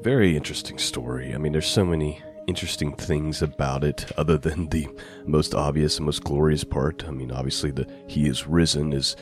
[0.00, 1.34] very interesting story.
[1.34, 4.88] I mean, there's so many interesting things about it other than the
[5.26, 7.04] most obvious and most glorious part.
[7.06, 9.16] I mean, obviously, the He is risen is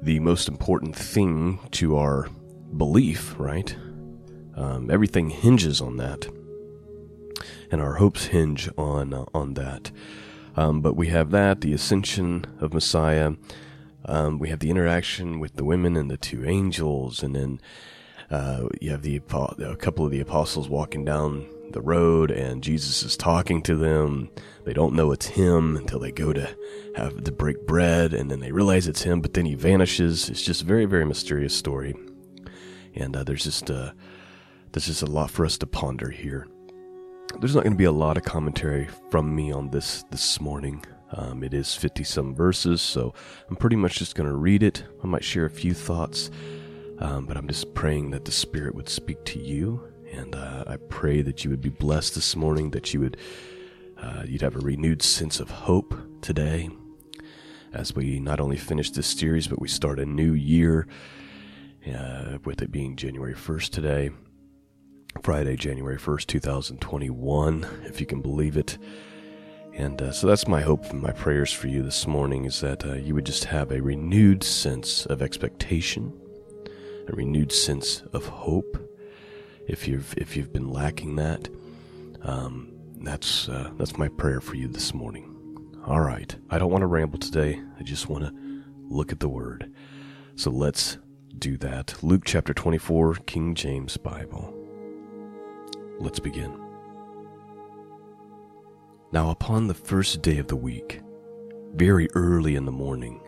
[0.00, 2.28] the most important thing to our
[2.76, 3.74] belief, right?
[4.54, 6.26] Um, everything hinges on that,
[7.70, 9.90] and our hopes hinge on uh, on that.
[10.56, 13.34] Um, but we have that, the ascension of Messiah.
[14.04, 17.60] Um, we have the interaction with the women and the two angels, and then
[18.30, 23.02] uh, you have the a couple of the apostles walking down the road, and Jesus
[23.02, 24.30] is talking to them.
[24.64, 26.54] They don't know it's him until they go to
[26.96, 29.20] have to break bread, and then they realize it's him.
[29.20, 30.28] But then he vanishes.
[30.28, 31.94] It's just a very, very mysterious story,
[32.94, 33.92] and uh, there's just uh,
[34.72, 36.46] there's just a lot for us to ponder here.
[37.40, 40.84] There's not going to be a lot of commentary from me on this this morning.
[41.12, 43.14] Um, it is 50 some verses, so
[43.48, 44.84] I'm pretty much just going to read it.
[45.02, 46.30] I might share a few thoughts
[47.00, 50.76] um, but I'm just praying that the Spirit would speak to you, and uh, I
[50.76, 53.16] pray that you would be blessed this morning, that you would
[54.00, 56.70] uh, you'd have a renewed sense of hope today,
[57.72, 60.86] as we not only finish this series, but we start a new year,
[61.92, 64.10] uh, with it being January 1st today,
[65.22, 68.78] Friday, January 1st, 2021, if you can believe it.
[69.74, 72.84] And uh, so that's my hope and my prayers for you this morning is that
[72.84, 76.12] uh, you would just have a renewed sense of expectation
[77.08, 78.76] a renewed sense of hope.
[79.66, 81.48] If you've if you've been lacking that,
[82.22, 85.34] um, that's uh, that's my prayer for you this morning.
[85.86, 87.60] All right, I don't want to ramble today.
[87.78, 88.32] I just want to
[88.88, 89.72] look at the Word.
[90.36, 90.98] So let's
[91.38, 92.02] do that.
[92.02, 94.54] Luke chapter 24, King James Bible.
[95.98, 96.58] Let's begin.
[99.10, 101.00] Now, upon the first day of the week,
[101.74, 103.20] very early in the morning,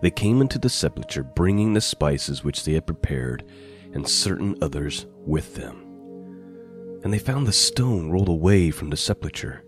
[0.00, 3.44] they came into the sepulchre, bringing the spices which they had prepared,
[3.92, 5.86] and certain others with them.
[7.02, 9.64] And they found the stone rolled away from the sepulchre.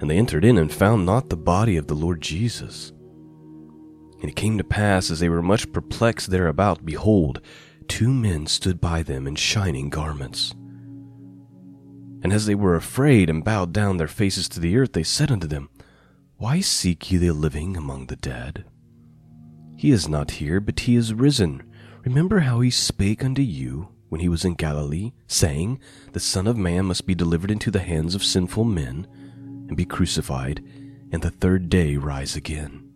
[0.00, 2.92] And they entered in and found not the body of the Lord Jesus.
[4.20, 7.40] And it came to pass, as they were much perplexed thereabout, behold,
[7.88, 10.54] two men stood by them in shining garments.
[12.22, 15.30] And as they were afraid and bowed down their faces to the earth, they said
[15.30, 15.68] unto them,
[16.36, 18.64] Why seek ye the living among the dead?
[19.78, 21.62] He is not here, but he is risen.
[22.04, 25.78] Remember how he spake unto you when he was in Galilee, saying,
[26.12, 29.06] The Son of Man must be delivered into the hands of sinful men,
[29.68, 30.64] and be crucified,
[31.12, 32.90] and the third day rise again.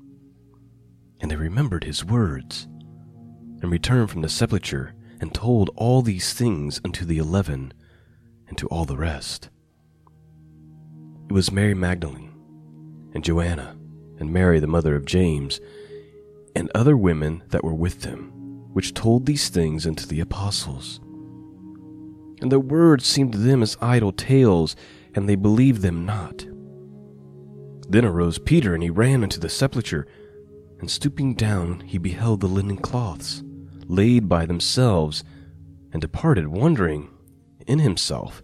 [1.21, 2.67] And they remembered his words,
[3.63, 7.73] and returned from the sepulchre, and told all these things unto the eleven,
[8.49, 9.51] and to all the rest.
[11.31, 12.35] It was Mary Magdalene,
[13.15, 13.77] and Joanna,
[14.19, 15.61] and Mary the mother of James,
[16.55, 18.33] and other women that were with them,
[18.73, 21.01] which told these things unto the apostles.
[22.41, 24.77] And their words seemed to them as idle tales,
[25.15, 26.47] and they believed them not.
[27.89, 30.07] Then arose Peter, and he ran into the sepulchre,
[30.81, 33.43] and stooping down, he beheld the linen cloths
[33.93, 35.23] laid by themselves,
[35.93, 37.11] and departed, wondering
[37.67, 38.43] in himself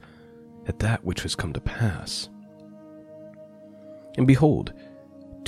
[0.67, 2.29] at that which was come to pass.
[4.17, 4.73] And behold,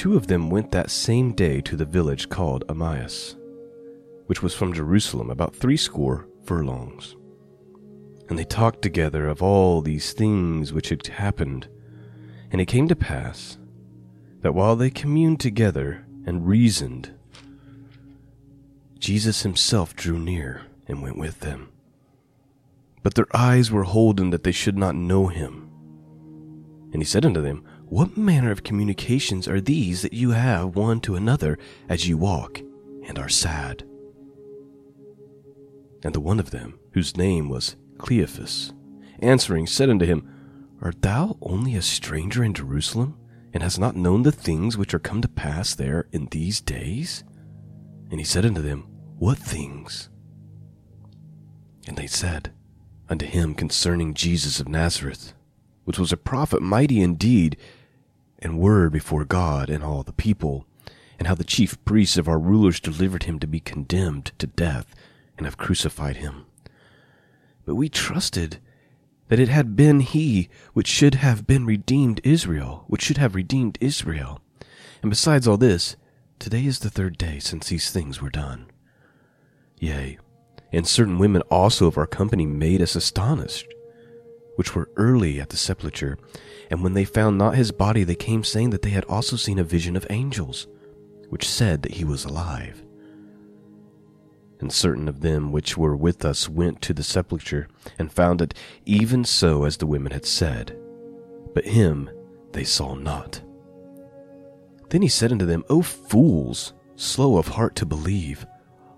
[0.00, 3.36] Two of them went that same day to the village called Emmaus,
[4.28, 7.16] which was from Jerusalem about threescore furlongs.
[8.30, 11.68] And they talked together of all these things which had happened.
[12.50, 13.58] And it came to pass
[14.40, 17.12] that while they communed together and reasoned,
[18.98, 21.68] Jesus himself drew near and went with them.
[23.02, 25.68] But their eyes were holden that they should not know him.
[26.94, 31.00] And he said unto them, what manner of communications are these that you have one
[31.00, 31.58] to another
[31.88, 32.60] as you walk
[33.04, 33.82] and are sad?
[36.04, 38.72] And the one of them, whose name was Cleopas,
[39.18, 40.24] answering, said unto him,
[40.80, 43.18] Art thou only a stranger in Jerusalem,
[43.52, 47.24] and hast not known the things which are come to pass there in these days?
[48.08, 48.86] And he said unto them,
[49.18, 50.08] What things?
[51.88, 52.52] And they said
[53.08, 55.34] unto him concerning Jesus of Nazareth,
[55.82, 57.56] which was a prophet mighty indeed
[58.42, 60.66] and word before God and all the people,
[61.18, 64.94] and how the chief priests of our rulers delivered him to be condemned to death
[65.36, 66.46] and have crucified him.
[67.64, 68.58] but we trusted
[69.28, 73.78] that it had been he which should have been redeemed Israel, which should have redeemed
[73.80, 74.40] Israel.
[75.02, 75.94] And besides all this,
[76.38, 78.66] today is the third day since these things were done.
[79.78, 80.18] Yea,
[80.72, 83.66] and certain women also of our company made us astonished,
[84.60, 86.18] which were early at the sepulchre.
[86.70, 89.58] And when they found not his body, they came saying that they had also seen
[89.58, 90.66] a vision of angels,
[91.30, 92.84] which said that he was alive.
[94.60, 97.68] And certain of them which were with us went to the sepulchre,
[97.98, 98.52] and found it
[98.84, 100.78] even so as the women had said.
[101.54, 102.10] But him
[102.52, 103.40] they saw not.
[104.90, 108.44] Then he said unto them, O fools, slow of heart to believe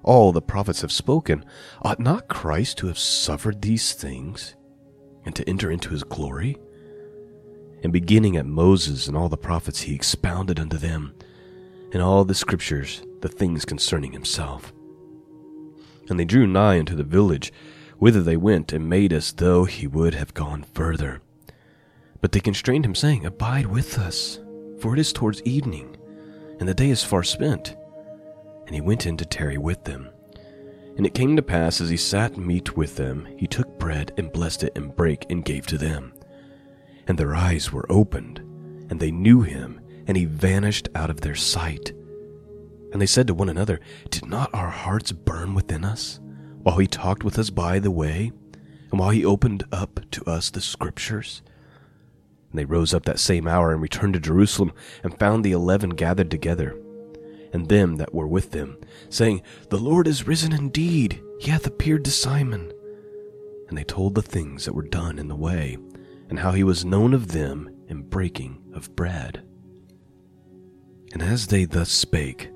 [0.03, 1.45] all the prophets have spoken.
[1.83, 4.57] Ought not Christ to have suffered these things
[5.25, 6.57] and to enter into his glory?
[7.83, 11.15] And beginning at Moses and all the prophets, he expounded unto them
[11.93, 14.73] in all the scriptures the things concerning himself.
[16.09, 17.53] And they drew nigh unto the village,
[17.99, 21.21] whither they went, and made as though he would have gone further.
[22.21, 24.39] But they constrained him, saying, Abide with us,
[24.81, 25.97] for it is towards evening,
[26.59, 27.77] and the day is far spent
[28.73, 30.09] and he went in to tarry with them.
[30.97, 34.33] And it came to pass as he sat meat with them, he took bread and
[34.33, 36.13] blessed it and brake and gave to them.
[37.07, 38.39] And their eyes were opened,
[38.91, 41.93] and they knew him, and he vanished out of their sight.
[42.93, 43.81] And they said to one another,
[44.11, 46.21] Did not our hearts burn within us,
[46.63, 48.31] while he talked with us by the way,
[48.91, 51.43] and while he opened up to us the scriptures?
[52.51, 54.73] And they rose up that same hour and returned to Jerusalem,
[55.03, 56.77] and found the eleven gathered together
[57.53, 58.79] and them that were with them,
[59.09, 62.73] saying, The Lord is risen indeed, he hath appeared to Simon.
[63.69, 65.79] And they told the things that were done in the way,
[66.29, 69.43] and how he was known of them in breaking of bread.
[71.13, 72.51] And as they thus spake,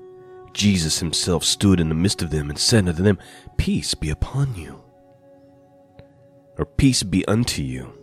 [0.53, 3.19] Jesus himself stood in the midst of them and said unto them,
[3.57, 4.81] Peace be upon you,
[6.57, 7.93] or peace be unto you.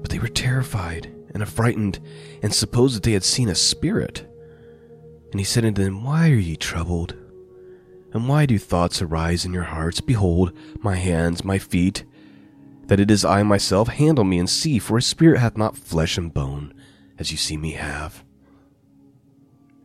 [0.00, 2.00] But they were terrified and affrighted,
[2.42, 4.26] and supposed that they had seen a spirit.
[5.30, 7.14] And he said unto them, Why are ye troubled?
[8.12, 10.00] And why do thoughts arise in your hearts?
[10.00, 12.04] Behold, my hands, my feet,
[12.86, 16.18] that it is I myself, handle me and see, for a spirit hath not flesh
[16.18, 16.74] and bone,
[17.18, 18.24] as you see me have.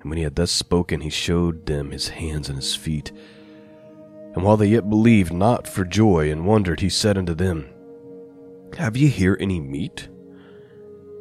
[0.01, 3.12] And when he had thus spoken, he showed them his hands and his feet.
[4.33, 7.68] And while they yet believed not for joy and wondered, he said unto them,
[8.77, 10.07] Have ye here any meat?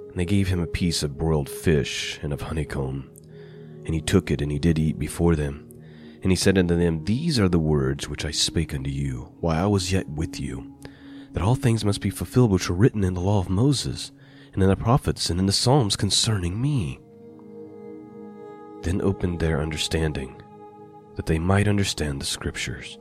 [0.09, 3.11] And they gave him a piece of broiled fish and of honeycomb.
[3.84, 5.69] And he took it, and he did eat before them.
[6.22, 9.62] And he said unto them, These are the words which I spake unto you, while
[9.62, 10.75] I was yet with you,
[11.32, 14.10] that all things must be fulfilled which were written in the law of Moses,
[14.54, 16.98] and in the prophets, and in the Psalms concerning me.
[18.82, 20.40] Then opened their understanding,
[21.16, 22.98] that they might understand the Scriptures.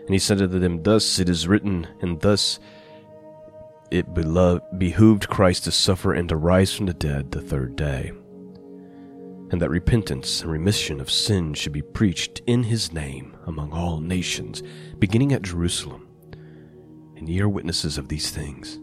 [0.00, 2.60] And he said unto them, Thus it is written, and thus
[3.90, 8.12] it behooved Christ to suffer and to rise from the dead the third day
[9.54, 14.00] and that repentance and remission of sin should be preached in his name among all
[14.00, 14.64] nations,
[14.98, 16.08] beginning at Jerusalem.
[17.14, 18.80] And ye are witnesses of these things.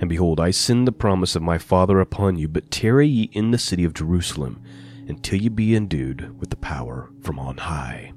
[0.00, 3.50] And behold, I send the promise of my Father upon you, but tarry ye in
[3.50, 4.62] the city of Jerusalem
[5.08, 8.14] until ye be endued with the power from on high.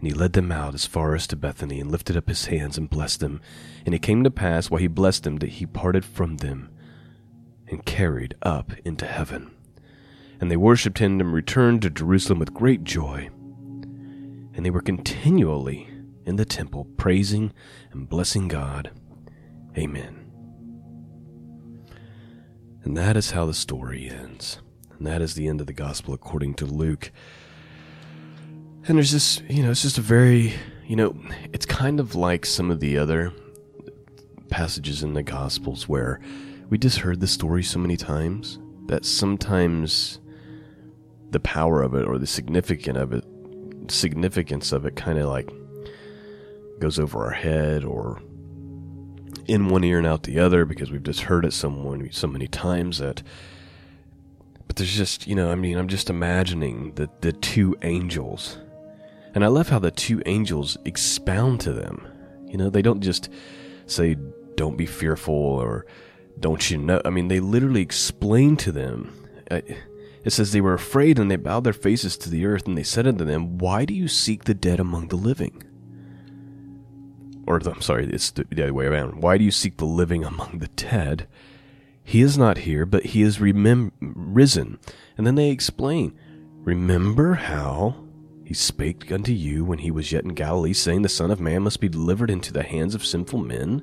[0.00, 2.76] And he led them out as far as to Bethany, and lifted up his hands
[2.76, 3.40] and blessed them.
[3.86, 6.68] And it came to pass, while he blessed them, that he parted from them
[7.68, 9.53] and carried up into heaven
[10.44, 13.30] and they worshipped him and returned to Jerusalem with great joy.
[14.52, 15.88] And they were continually
[16.26, 17.50] in the temple praising
[17.92, 18.90] and blessing God.
[19.78, 20.30] Amen.
[22.82, 24.58] And that is how the story ends.
[24.98, 27.10] And that is the end of the gospel according to Luke.
[28.86, 30.52] And there's this, you know, it's just a very,
[30.86, 31.16] you know,
[31.54, 33.32] it's kind of like some of the other
[34.50, 36.20] passages in the gospels where
[36.68, 38.58] we just heard the story so many times
[38.88, 40.20] that sometimes
[41.34, 43.24] the power of it or the significance of it
[43.88, 45.50] significance of it kind of like
[46.78, 48.22] goes over our head or
[49.48, 52.46] in one ear and out the other because we've just heard it someone so many
[52.46, 53.20] times that
[54.68, 58.58] but there's just you know i mean i'm just imagining the the two angels.
[59.34, 62.06] And i love how the two angels expound to them.
[62.46, 63.28] You know they don't just
[63.86, 64.16] say
[64.54, 65.84] don't be fearful or
[66.38, 69.12] don't you know i mean they literally explain to them
[69.50, 69.62] I,
[70.24, 72.82] it says, They were afraid, and they bowed their faces to the earth, and they
[72.82, 75.62] said unto them, Why do you seek the dead among the living?
[77.46, 79.22] Or, I'm sorry, it's the, the other way around.
[79.22, 81.28] Why do you seek the living among the dead?
[82.02, 84.78] He is not here, but he is remem- risen.
[85.16, 86.18] And then they explain,
[86.62, 87.96] Remember how
[88.44, 91.62] he spake unto you when he was yet in Galilee, saying, The Son of Man
[91.62, 93.82] must be delivered into the hands of sinful men,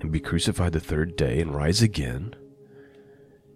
[0.00, 2.34] and be crucified the third day, and rise again.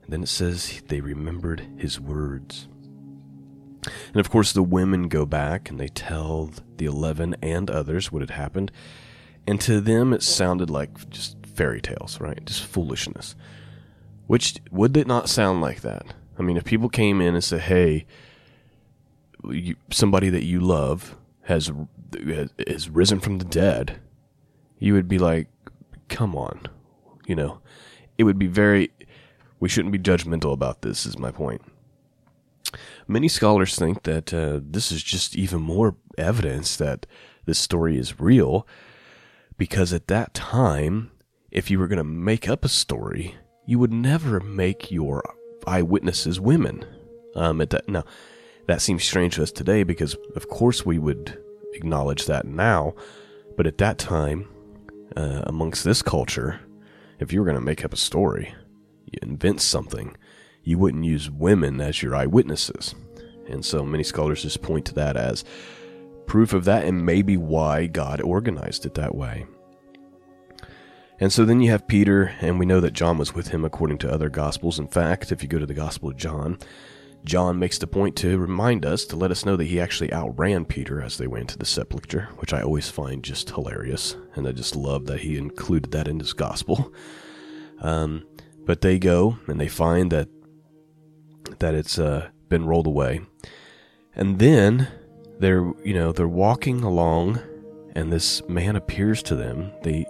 [0.04, 2.68] And then it says, They remembered his words.
[4.08, 8.22] And of course, the women go back and they tell the eleven and others what
[8.22, 8.70] had happened.
[9.46, 12.44] And to them, it sounded like just fairy tales, right?
[12.44, 13.34] Just foolishness.
[14.26, 16.14] Which would it not sound like that?
[16.38, 18.06] I mean, if people came in and said, "Hey,
[19.48, 21.70] you, somebody that you love has
[22.66, 24.00] has risen from the dead,"
[24.78, 25.48] you would be like,
[26.08, 26.68] "Come on,"
[27.26, 27.60] you know.
[28.16, 28.92] It would be very.
[29.64, 31.06] We shouldn't be judgmental about this.
[31.06, 31.62] Is my point.
[33.08, 37.06] Many scholars think that uh, this is just even more evidence that
[37.46, 38.66] this story is real,
[39.56, 41.12] because at that time,
[41.50, 45.24] if you were going to make up a story, you would never make your
[45.66, 46.84] eyewitnesses women.
[47.34, 48.04] Um, at that, now,
[48.66, 51.42] that seems strange to us today because, of course, we would
[51.72, 52.92] acknowledge that now.
[53.56, 54.46] But at that time,
[55.16, 56.60] uh, amongst this culture,
[57.18, 58.54] if you were going to make up a story,
[59.22, 60.16] invent something,
[60.62, 62.94] you wouldn't use women as your eyewitnesses.
[63.48, 65.44] And so many scholars just point to that as
[66.26, 69.46] proof of that and maybe why God organized it that way.
[71.20, 73.98] And so then you have Peter, and we know that John was with him according
[73.98, 74.78] to other Gospels.
[74.78, 76.58] In fact, if you go to the Gospel of John,
[77.24, 80.64] John makes the point to remind us, to let us know that he actually outran
[80.64, 84.16] Peter as they went to the sepulchre, which I always find just hilarious.
[84.34, 86.92] And I just love that he included that in his Gospel.
[87.80, 88.26] Um,
[88.64, 90.28] but they go and they find that
[91.58, 93.20] that it's uh, been rolled away.
[94.14, 94.88] And then
[95.38, 97.40] they're, you know, they're walking along
[97.94, 99.72] and this man appears to them.
[99.82, 100.06] They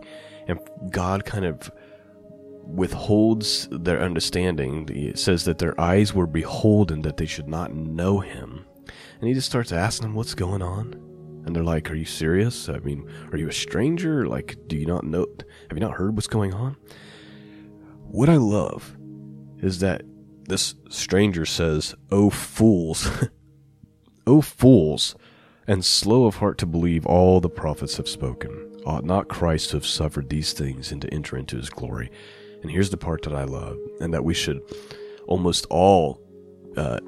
[0.46, 0.58] and
[0.90, 1.70] God kind of
[2.66, 4.88] withholds their understanding.
[4.90, 8.64] It says that their eyes were beholden that they should not know him.
[9.20, 10.94] And he just starts asking them what's going on.
[11.46, 12.68] And they're like, Are you serious?
[12.68, 14.26] I mean, are you a stranger?
[14.26, 15.26] Like, do you not know?
[15.68, 16.76] Have you not heard what's going on?
[18.14, 18.96] What I love
[19.58, 20.02] is that
[20.44, 23.10] this stranger says, Oh, fools!
[24.28, 25.16] oh, fools!
[25.66, 28.80] And slow of heart to believe all the prophets have spoken.
[28.86, 32.08] Ought not Christ to have suffered these things and to enter into his glory?
[32.62, 34.60] And here's the part that I love, and that we should
[35.26, 36.20] almost all
[36.76, 37.00] uh,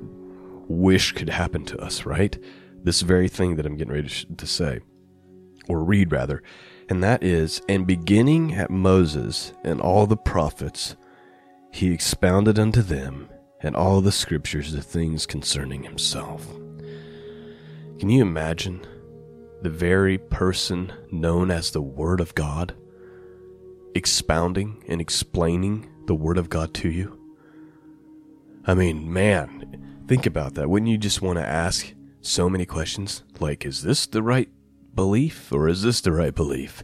[0.67, 2.37] wish could happen to us, right?
[2.83, 4.81] This very thing that I'm getting ready to, to say,
[5.69, 6.43] or read rather,
[6.89, 10.97] and that is, and beginning at Moses and all the prophets,
[11.73, 13.29] he expounded unto them
[13.61, 16.47] and all the scriptures the things concerning himself.
[17.99, 18.87] Can you imagine
[19.63, 22.75] the very person known as the Word of God
[23.95, 27.19] expounding and explaining the Word of God to you?
[28.65, 30.69] I mean, man, think about that.
[30.69, 33.23] Wouldn't you just want to ask so many questions?
[33.41, 34.51] Like, is this the right
[34.97, 36.83] belief or is this the right belief?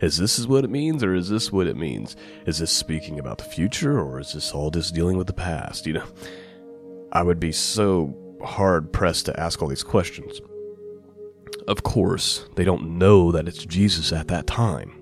[0.00, 2.16] Is this is what it means or is this what it means?
[2.46, 5.86] Is this speaking about the future or is this all just dealing with the past?
[5.86, 6.06] You know,
[7.12, 10.40] I would be so hard pressed to ask all these questions.
[11.68, 14.96] Of course, they don't know that it's Jesus at that time.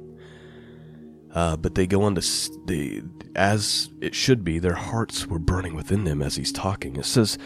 [1.33, 2.21] Uh, but they go on to,
[2.67, 3.03] the,
[3.37, 6.97] as it should be, their hearts were burning within them as he's talking.
[6.97, 7.39] It says,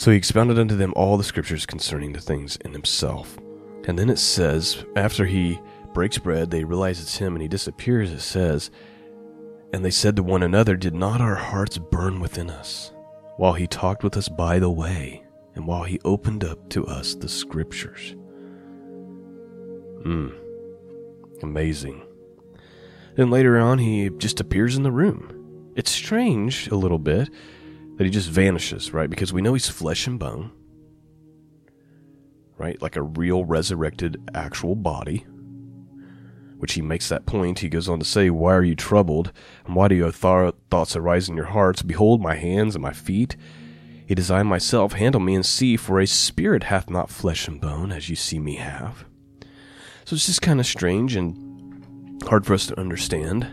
[0.00, 3.36] So he expounded unto them all the scriptures concerning the things in himself.
[3.86, 5.60] And then it says, after he
[5.92, 8.10] breaks bread, they realize it's him and he disappears.
[8.10, 8.70] It says,
[9.74, 12.92] And they said to one another, Did not our hearts burn within us
[13.36, 15.22] while he talked with us by the way,
[15.54, 18.16] and while he opened up to us the scriptures?
[20.02, 20.28] Hmm.
[21.42, 22.06] Amazing.
[23.16, 25.72] Then later on, he just appears in the room.
[25.76, 27.28] It's strange a little bit
[28.00, 29.10] that he just vanishes, right?
[29.10, 30.52] Because we know he's flesh and bone,
[32.56, 32.80] right?
[32.80, 35.26] Like a real resurrected actual body
[36.56, 37.58] which he makes that point.
[37.58, 39.32] He goes on to say, Why are you troubled?
[39.66, 41.82] And why do your th- thoughts arise in your hearts?
[41.82, 43.36] Behold my hands and my feet.
[44.08, 44.94] It is I myself.
[44.94, 48.38] Handle me and see, for a spirit hath not flesh and bone, as you see
[48.38, 49.04] me have.
[50.06, 53.46] So it's just kind of strange and hard for us to understand,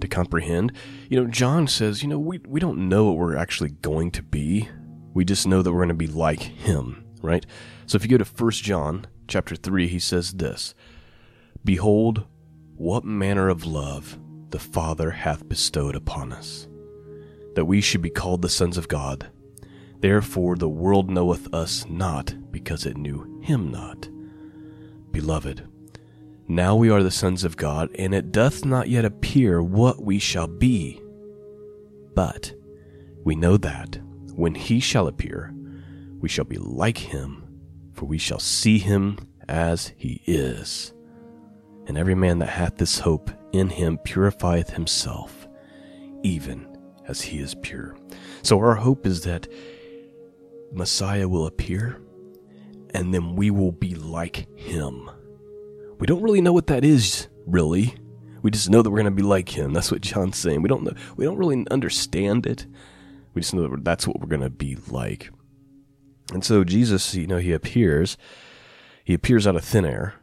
[0.00, 0.72] to comprehend.
[1.08, 4.22] You know, John says, you know, we, we don't know what we're actually going to
[4.22, 4.68] be.
[5.14, 7.46] We just know that we're going to be like him, right?
[7.86, 10.74] So if you go to 1 John chapter 3, he says this
[11.64, 12.26] Behold,
[12.76, 14.18] what manner of love
[14.50, 16.66] the Father hath bestowed upon us,
[17.54, 19.30] that we should be called the sons of God.
[20.00, 24.08] Therefore the world knoweth us not, because it knew him not.
[25.12, 25.66] Beloved,
[26.48, 30.18] now we are the sons of God, and it doth not yet appear what we
[30.18, 31.00] shall be.
[32.14, 32.54] But
[33.24, 33.98] we know that,
[34.34, 35.52] when he shall appear,
[36.20, 37.42] we shall be like him,
[37.92, 40.92] for we shall see him as he is.
[41.86, 45.48] And every man that hath this hope in him purifieth himself,
[46.22, 46.66] even
[47.06, 47.96] as he is pure.
[48.42, 49.48] So our hope is that
[50.72, 52.00] Messiah will appear,
[52.90, 55.10] and then we will be like him.
[55.98, 57.94] We don't really know what that is, really.
[58.42, 59.72] We just know that we're going to be like him.
[59.72, 60.62] That's what John's saying.
[60.62, 60.94] We don't know.
[61.16, 62.66] We don't really understand it.
[63.34, 65.30] We just know that that's what we're going to be like.
[66.32, 68.16] And so Jesus, you know, he appears.
[69.04, 70.14] He appears out of thin air.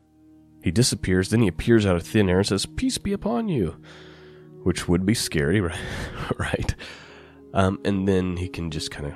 [0.64, 1.30] He disappears.
[1.30, 3.76] Then he appears out of thin air and says, "Peace be upon you,"
[4.64, 5.78] which would be scary, right?
[6.38, 6.76] right?
[7.54, 9.14] Um, and then he can just kind of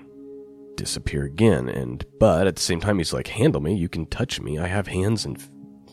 [0.75, 1.69] disappear again.
[1.69, 3.75] And but at the same time, he's like, "Handle me.
[3.75, 4.57] You can touch me.
[4.57, 5.41] I have hands and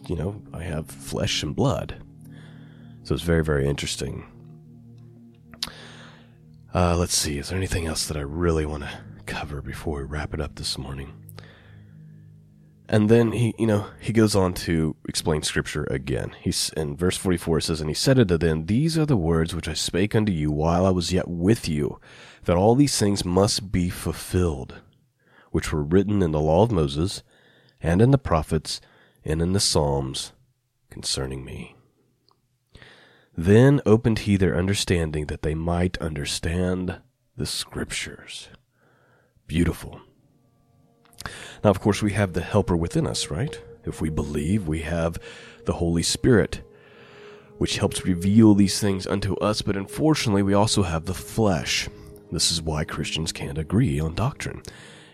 [0.09, 2.03] you know I have flesh and blood."
[3.03, 4.27] So it's very very interesting.
[6.75, 7.39] Uh, let's see.
[7.39, 8.91] Is there anything else that I really want to
[9.27, 11.13] cover before we wrap it up this morning?
[12.89, 16.37] And then he, you know, he goes on to explain scripture again.
[16.41, 19.55] He's in verse 44 it says, And he said unto them, These are the words
[19.55, 21.99] which I spake unto you while I was yet with you,
[22.45, 24.83] that all these things must be fulfilled,
[25.51, 27.23] which were written in the law of Moses,
[27.81, 28.83] and in the prophets,
[29.25, 30.33] and in the Psalms
[30.91, 31.77] concerning me.
[33.37, 37.01] Then opened he their understanding that they might understand
[37.37, 38.49] the scriptures.
[39.47, 40.01] Beautiful.
[41.65, 43.61] Now, of course, we have the helper within us, right?
[43.85, 45.19] If we believe, we have
[45.65, 46.63] the Holy Spirit,
[47.59, 51.89] which helps reveal these things unto us, but unfortunately, we also have the flesh.
[52.31, 54.63] This is why Christians can't agree on doctrine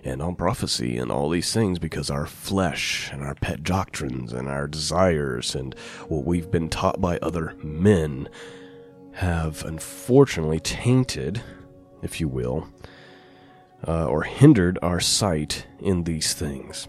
[0.04, 4.48] and on prophecy and all these things because our flesh and our pet doctrines and
[4.48, 5.74] our desires and
[6.08, 8.28] what we've been taught by other men
[9.12, 11.42] have unfortunately tainted,
[12.02, 12.68] if you will,
[13.86, 16.88] uh, or hindered our sight in these things.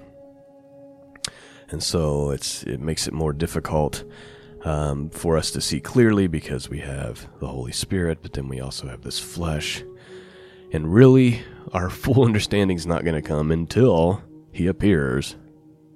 [1.70, 4.04] And so it's it makes it more difficult
[4.66, 8.60] um, for us to see clearly because we have the Holy Spirit, but then we
[8.60, 9.84] also have this flesh.
[10.72, 11.42] And really,
[11.74, 15.36] our full understanding is not going to come until He appears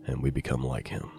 [0.08, 1.12] and we become like Him.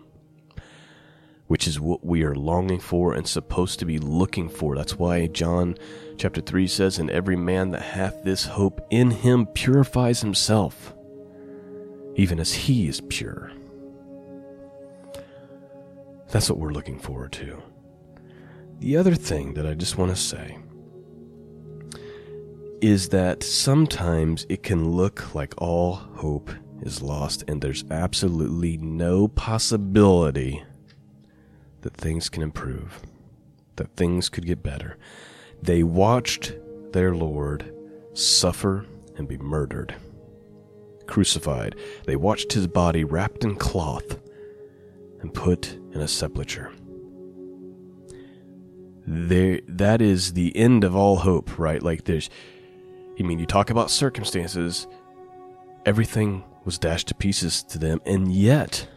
[1.46, 4.76] Which is what we are longing for and supposed to be looking for.
[4.76, 5.76] That's why John
[6.18, 10.94] Chapter 3 says, And every man that hath this hope in him purifies himself,
[12.14, 13.52] even as he is pure.
[16.30, 17.62] That's what we're looking forward to.
[18.78, 20.58] The other thing that I just want to say
[22.80, 26.50] is that sometimes it can look like all hope
[26.82, 30.62] is lost and there's absolutely no possibility
[31.82, 33.00] that things can improve,
[33.76, 34.96] that things could get better.
[35.62, 36.54] They watched
[36.92, 37.72] their Lord
[38.12, 38.86] suffer
[39.16, 39.94] and be murdered,
[41.06, 41.76] crucified.
[42.04, 44.18] They watched his body wrapped in cloth
[45.20, 46.72] and put in a sepulchre.
[49.06, 51.82] There, that is the end of all hope, right?
[51.82, 52.28] Like there's,
[53.18, 54.86] I mean, you talk about circumstances,
[55.84, 58.88] everything was dashed to pieces to them, and yet,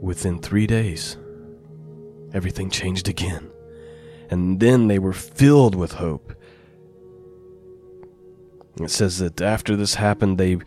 [0.00, 1.16] within three days,
[2.32, 3.50] everything changed again
[4.30, 6.32] and then they were filled with hope.
[8.80, 10.58] It says that after this happened, they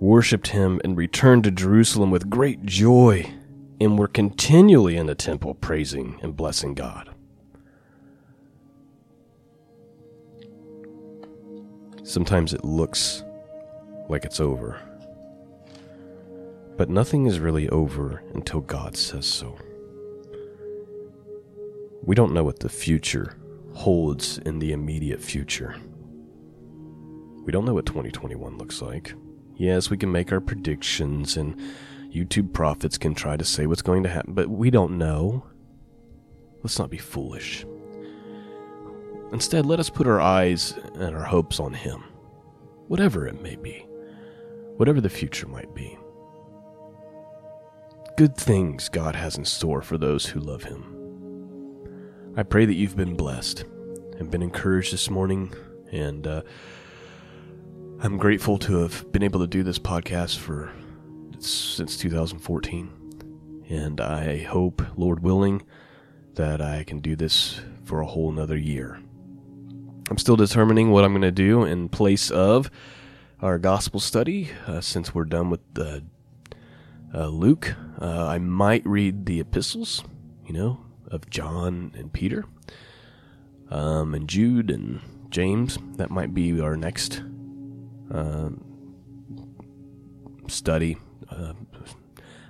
[0.00, 3.32] worshipped him and returned to Jerusalem with great joy
[3.80, 7.14] and were continually in the temple praising and blessing God.
[12.06, 13.24] Sometimes it looks
[14.08, 14.80] like it's over,
[16.76, 19.58] but nothing is really over until God says so.
[22.04, 23.36] We don't know what the future
[23.74, 25.74] holds in the immediate future.
[27.44, 29.12] We don't know what 2021 looks like.
[29.56, 31.60] Yes, we can make our predictions and
[32.14, 35.44] YouTube prophets can try to say what's going to happen, but we don't know.
[36.62, 37.66] Let's not be foolish.
[39.32, 42.04] Instead, let us put our eyes and our hopes on Him,
[42.88, 43.86] whatever it may be,
[44.76, 45.98] whatever the future might be.
[48.16, 50.96] Good things God has in store for those who love Him.
[52.36, 53.64] I pray that you've been blessed
[54.18, 55.52] and been encouraged this morning.
[55.90, 56.42] And uh,
[58.00, 60.72] I'm grateful to have been able to do this podcast for
[61.38, 63.64] since 2014.
[63.68, 65.62] And I hope, Lord willing,
[66.34, 69.00] that I can do this for a whole another year.
[70.08, 72.70] I'm still determining what I'm going to do in place of
[73.40, 76.04] our gospel study uh, since we're done with the
[77.12, 77.74] uh, Luke.
[78.00, 80.04] Uh, I might read the epistles,
[80.46, 82.44] you know, of John and Peter,
[83.68, 85.76] um, and Jude and James.
[85.96, 87.22] That might be our next
[88.14, 88.50] uh,
[90.46, 90.98] study.
[91.28, 91.54] Uh,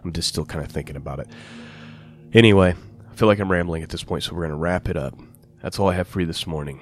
[0.05, 1.29] I'm just still kind of thinking about it.
[2.35, 2.75] Anyway,
[3.11, 5.19] I feel like I'm rambling at this point, so we're going to wrap it up.
[5.63, 6.81] That's all I have for you this morning.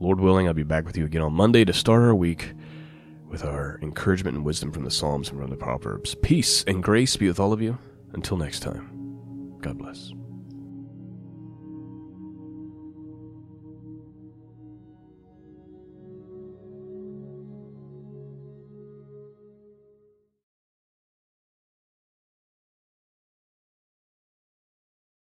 [0.00, 2.52] Lord willing, I'll be back with you again on Monday to start our week
[3.28, 6.14] with our encouragement and wisdom from the Psalms and from the Proverbs.
[6.16, 7.78] Peace and grace be with all of you.
[8.12, 10.12] Until next time, God bless.